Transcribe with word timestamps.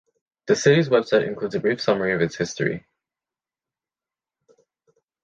The 0.47 0.55
city’s 0.55 0.89
website 0.89 1.27
includes 1.27 1.53
a 1.53 1.59
brief 1.59 1.79
summary 1.79 2.11
of 2.15 2.23
its 2.23 2.35
history. 2.35 2.87